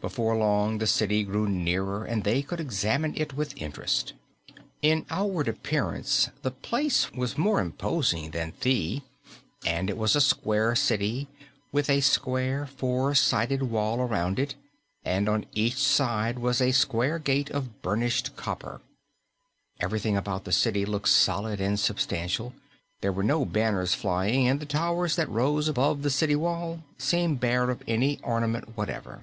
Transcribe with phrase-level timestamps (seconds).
[0.00, 4.12] Before long, the city grew nearer and they could examine it with interest.
[4.82, 9.02] In outward appearance the place was more imposing than Thi,
[9.64, 11.28] and it was a square city,
[11.72, 14.54] with a square, four sided wall around it,
[15.04, 18.80] and on each side was a square gate of burnished copper.
[19.80, 22.52] Everything about the city looked solid and substantial;
[23.02, 27.40] there were no banners flying, and the towers that rose above the city wall seemed
[27.40, 29.22] bare of any ornament whatever.